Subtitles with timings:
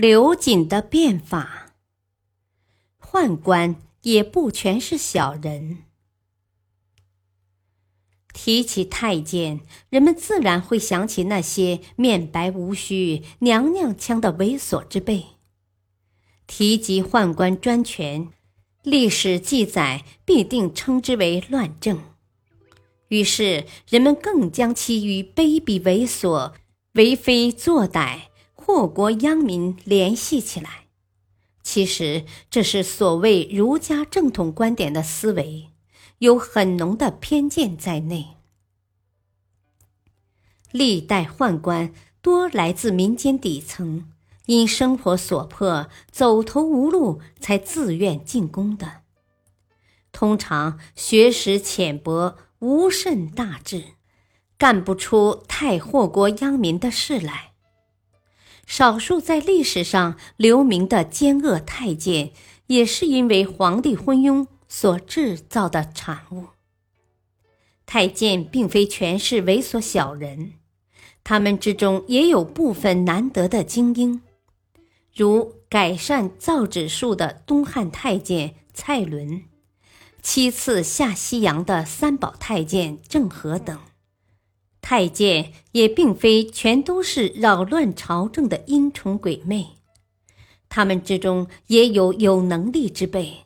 [0.00, 1.74] 刘瑾的变法，
[2.98, 5.84] 宦官也不全是小人。
[8.32, 15.36] 提起太监，人们自然会想起那些面白无须、娘娘腔的猥琐之辈；
[16.46, 18.30] 提及宦官专权，
[18.82, 22.00] 历史记载必定称之为乱政。
[23.08, 26.54] 于是，人们更将其与卑鄙猥琐、
[26.94, 28.29] 为非作歹。
[28.72, 30.84] 祸国殃民联系起来，
[31.60, 35.70] 其实这是所谓儒家正统观点的思维，
[36.18, 38.36] 有很浓的偏见在内。
[40.70, 44.08] 历代宦官多来自民间底层，
[44.46, 49.00] 因生活所迫，走投无路才自愿进宫的。
[50.12, 53.96] 通常学识浅薄，无甚大志，
[54.56, 57.49] 干不出太祸国殃民的事来。
[58.70, 62.30] 少数在历史上留名的奸恶太监，
[62.68, 66.50] 也是因为皇帝昏庸所制造的产物。
[67.84, 70.52] 太监并非全是猥琐小人，
[71.24, 74.22] 他们之中也有部分难得的精英，
[75.12, 79.42] 如改善造纸术的东汉太监蔡伦，
[80.22, 83.76] 七次下西洋的三宝太监郑和等。
[84.80, 89.76] 太监也并非全都是扰乱朝政的阴虫鬼魅，
[90.68, 93.44] 他们之中也有有能力之辈，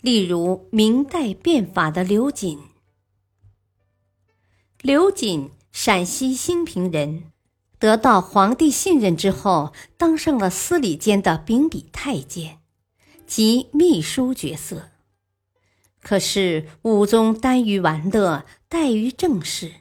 [0.00, 2.58] 例如明代变法的刘瑾。
[4.80, 7.24] 刘瑾，陕西兴平人，
[7.78, 12.58] 得到皇帝信任之后，当上了司礼监的秉笔太监，
[13.26, 14.88] 即秘书角色。
[16.02, 19.72] 可是武宗耽于玩乐，怠于政事。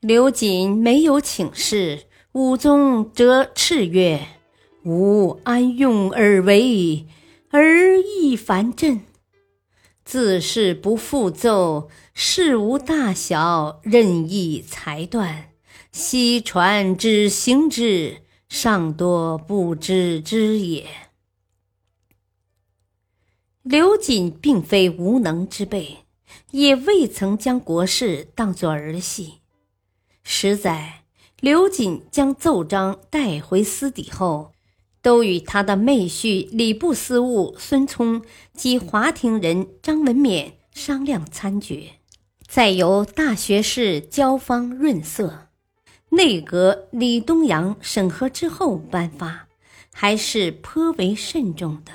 [0.00, 4.26] 刘瑾没有请示，武宗则斥曰
[4.82, 7.06] ：“吾安用而为，
[7.50, 9.02] 而亦烦朕。
[10.02, 15.50] 自是不复奏，事无大小，任意裁断。
[15.92, 20.86] 悉传之行之，尚多不知之也。”
[23.62, 25.98] 刘瑾并非无能之辈，
[26.52, 29.39] 也未曾将国事当作儿戏。
[30.22, 31.02] 实在，
[31.40, 34.52] 刘瑾将奏章带回司邸后，
[35.02, 38.22] 都与他的妹婿礼部司务孙聪
[38.52, 41.94] 及华亭人张文勉商量参决，
[42.46, 45.48] 再由大学士焦方润色，
[46.10, 49.48] 内阁李东阳审核之后颁发，
[49.92, 51.92] 还是颇为慎重的。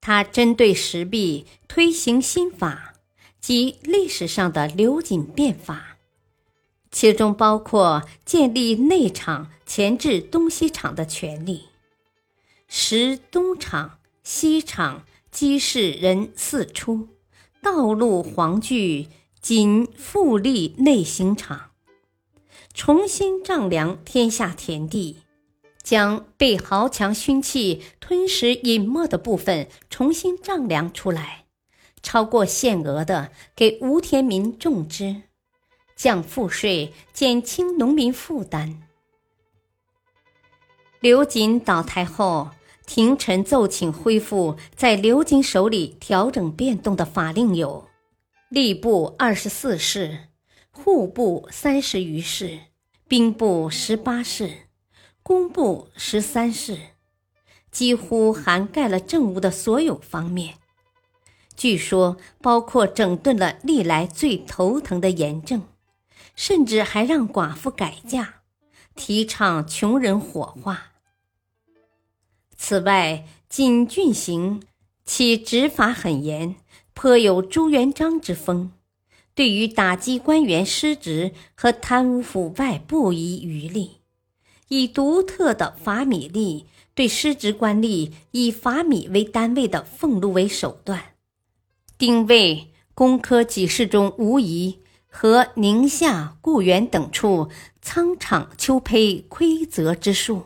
[0.00, 2.94] 他针对时弊推行新法，
[3.40, 5.95] 即历史上的刘瑾变法。
[6.96, 11.64] 其中包括建立内厂、前置东西厂的权利，
[12.68, 17.08] 使东厂、西厂机事人四出，
[17.60, 19.08] 道路黄具
[19.42, 21.72] 仅复立内行厂，
[22.72, 25.18] 重新丈量天下田地，
[25.82, 31.44] 将被豪强勋戚吞食隐没的部分重新丈量出来，
[32.02, 35.24] 超过限额的给无田民种植。
[35.96, 38.82] 降赋税，减轻农民负担。
[41.00, 42.50] 刘瑾倒台后，
[42.86, 47.88] 廷臣奏请恢复在刘瑾手里调整变动的法令有：
[48.50, 50.28] 吏部二十四事，
[50.70, 52.58] 户部三十余事，
[53.08, 54.50] 兵部十八事，
[55.22, 56.78] 工部十三事，
[57.70, 60.56] 几乎涵盖了政务的所有方面。
[61.56, 65.62] 据说，包括整顿了历来最头疼的盐政。
[66.34, 68.42] 甚至还让寡妇改嫁，
[68.94, 70.92] 提倡穷人火化。
[72.56, 74.62] 此外，锦郡行
[75.04, 76.56] 其执法很严，
[76.94, 78.72] 颇有朱元璋之风。
[79.34, 83.98] 对于打击官员失职和贪污腐败不遗余力，
[84.68, 91.14] 以独特的法米例对失职官吏以法米为单位的俸禄为手段，
[91.98, 94.78] 定位工科给事中无疑。
[95.18, 97.48] 和宁夏、固原等处
[97.80, 100.42] 仓场秋胚亏泽之数，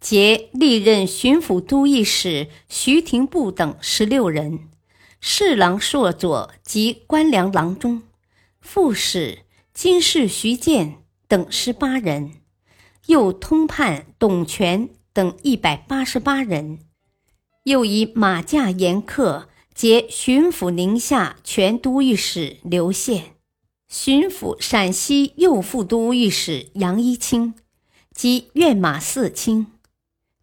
[0.00, 4.68] 皆历任巡抚都御史徐廷部等十六人，
[5.20, 8.02] 侍郎硕佐及官粮郎中、
[8.60, 10.96] 副使金氏徐建
[11.28, 12.32] 等十八人，
[13.06, 16.80] 又通判董权等一百八十八人，
[17.62, 23.33] 又以马驾严客结巡抚宁夏全都御史刘宪、
[23.96, 27.54] 巡抚陕西右副都御史杨一清
[28.10, 29.68] 及院马四卿。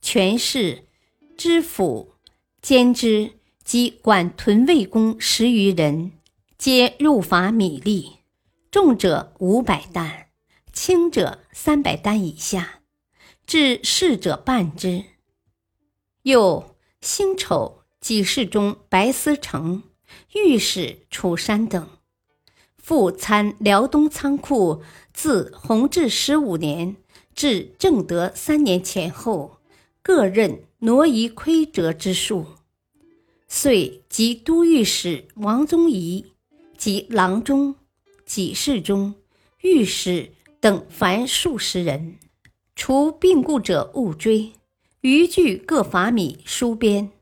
[0.00, 0.84] 权势、
[1.36, 2.14] 知府、
[2.62, 3.32] 兼知
[3.64, 6.12] 及管屯卫工十余人，
[6.56, 8.18] 皆入法米粒，
[8.70, 10.28] 重者五百担，
[10.72, 12.82] 轻者三百担以下，
[13.44, 15.06] 至士者半之。
[16.22, 19.82] 又辛丑给事中白思成、
[20.34, 21.88] 御史楚山等，
[22.90, 24.82] 复参辽东仓库，
[25.14, 26.96] 自弘治十五年
[27.36, 29.58] 至正德三年前后。
[30.02, 32.46] 各任挪移亏折之数，
[33.46, 36.32] 遂及都御史王宗仪
[36.76, 37.76] 及郎中、
[38.26, 39.14] 给事中、
[39.60, 42.16] 御史等凡数十人，
[42.74, 44.50] 除病故者勿追，
[45.02, 47.12] 余具各法米书编，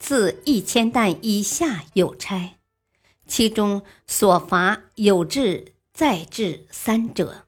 [0.00, 2.55] 自一千担以下有差，
[3.26, 7.46] 其中所罚有治再治三者。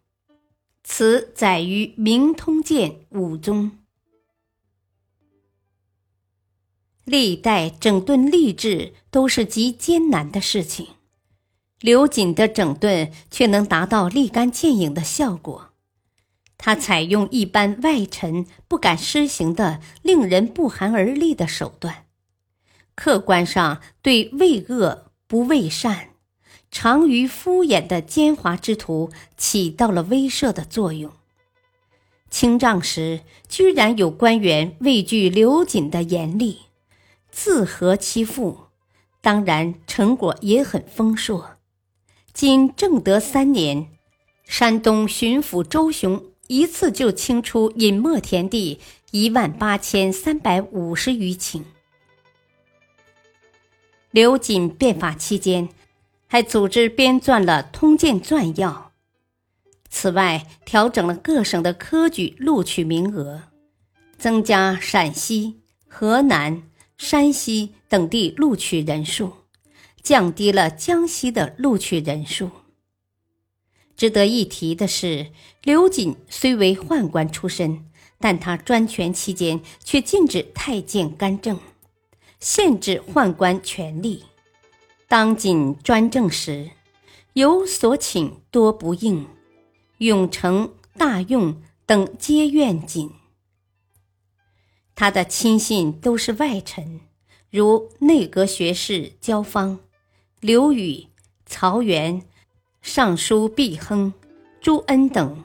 [0.82, 3.72] 此载于《明通鉴》五宗。
[7.04, 10.88] 历代整顿吏治都是极艰难的事情，
[11.80, 15.70] 刘瑾的整顿却能达到立竿见影的效果。
[16.58, 22.06] 他采用一般外臣不敢施行的令人不寒而栗的手段，
[22.94, 26.08] 客观上对畏恶不畏善、
[26.70, 31.12] 长于敷衍的奸猾之徒起到了威慑的作用。
[32.30, 36.60] 清账时，居然有官员畏惧刘瑾的严厉。
[37.30, 38.58] 自和其父，
[39.20, 41.56] 当然成果也很丰硕。
[42.32, 43.88] 今正德三年，
[44.44, 51.62] 山东巡抚周雄一次就清出隐没田地一万八千三百五十余顷。
[54.18, 55.68] 刘瑾变法期间，
[56.26, 58.70] 还组织编撰了《通鉴纂要》。
[59.88, 63.42] 此外，调整了各省的科举录取名额，
[64.18, 66.64] 增加陕西、河南。
[66.96, 69.32] 山西等地录取人数
[70.02, 72.50] 降低了江西的录取人数。
[73.96, 75.28] 值得一提的是，
[75.62, 77.88] 刘瑾虽为宦官出身，
[78.18, 81.60] 但他专权期间却禁止太监干政，
[82.40, 84.24] 限制宦官权力。
[85.08, 86.70] 当瑾专政时，
[87.32, 89.26] 有所请多不应，
[89.98, 93.10] 永成、大用等皆怨瑾。
[94.94, 97.00] 他的亲信都是外臣，
[97.50, 99.78] 如内阁学士焦芳、
[100.40, 101.06] 刘宇、
[101.46, 102.22] 曹元、
[102.82, 104.12] 尚书毕亨、
[104.60, 105.44] 朱恩等，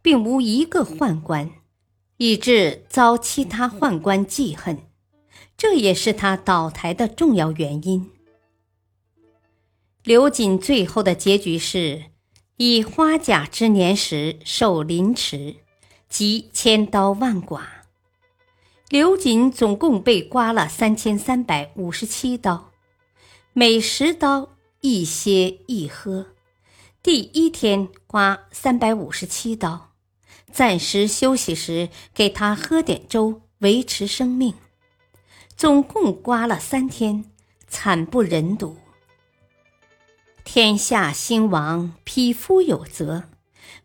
[0.00, 1.50] 并无一个宦官，
[2.18, 4.78] 以致遭其他宦官记恨，
[5.62, 8.10] 这也是他倒台的重要原因。
[10.02, 12.06] 刘瑾最后的结局是，
[12.56, 15.54] 以花甲之年时受凌迟，
[16.08, 17.62] 即千刀万剐。
[18.88, 22.72] 刘瑾总共被刮了三千三百五十七刀，
[23.52, 26.26] 每十刀一歇一喝。
[27.04, 29.92] 第一天刮三百五十七刀，
[30.50, 34.52] 暂时休息时给他喝点粥维持生命。
[35.56, 37.24] 总共刮了三天，
[37.68, 38.76] 惨不忍睹。
[40.44, 43.24] 天下兴亡，匹夫有责，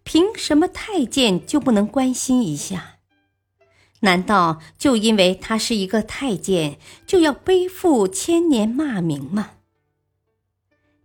[0.03, 2.95] 凭什么太监就不能关心一下？
[3.99, 9.51] 难道就因为他是一个太监，就要背负千年骂名吗？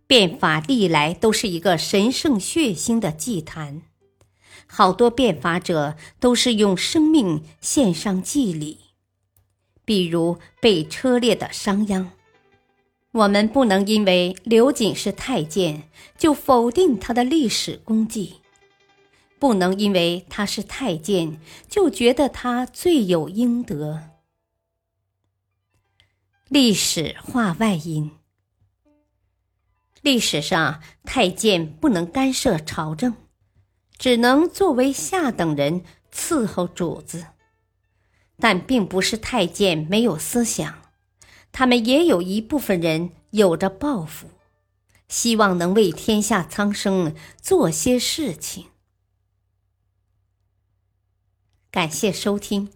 [0.05, 3.81] 变法历来都是一个神圣血腥的祭坛，
[4.67, 8.79] 好多变法者都是用生命献上祭礼，
[9.85, 12.07] 比如被车裂的商鞅。
[13.11, 18.41] 我们不能因为刘瑾是太监，就否定他的历史功绩。
[19.37, 24.09] 不能因为他是太监，就觉得他罪有应得。
[26.47, 28.11] 历史话外音：
[30.01, 33.13] 历史上太监不能干涉朝政，
[33.97, 37.25] 只能作为下等人伺候主子。
[38.37, 40.81] 但并不是太监没有思想，
[41.51, 44.29] 他们也有一部分人有着抱负，
[45.07, 48.67] 希望能为天下苍生做些事情。
[51.71, 52.71] 感谢收听，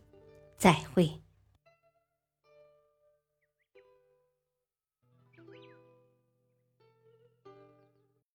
[0.58, 1.20] 再会。